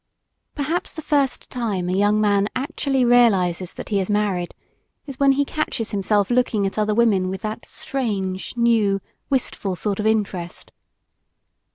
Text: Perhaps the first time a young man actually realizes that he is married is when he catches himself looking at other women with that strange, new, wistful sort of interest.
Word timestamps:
Perhaps 0.55 0.93
the 0.93 1.01
first 1.03 1.51
time 1.51 1.87
a 1.87 1.93
young 1.93 2.19
man 2.19 2.47
actually 2.55 3.05
realizes 3.05 3.73
that 3.73 3.89
he 3.89 3.99
is 3.99 4.09
married 4.09 4.55
is 5.05 5.19
when 5.19 5.33
he 5.33 5.45
catches 5.45 5.91
himself 5.91 6.31
looking 6.31 6.65
at 6.65 6.79
other 6.79 6.95
women 6.95 7.29
with 7.29 7.41
that 7.43 7.67
strange, 7.67 8.57
new, 8.57 8.99
wistful 9.29 9.75
sort 9.75 9.99
of 9.99 10.07
interest. 10.07 10.71